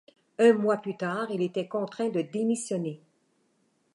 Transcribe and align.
Un 0.39 0.53
mois 0.53 0.77
plus 0.77 0.97
tard, 0.97 1.29
il 1.29 1.43
était 1.43 1.67
contraint 1.67 2.09
de 2.09 2.21
démissionner. 2.23 3.03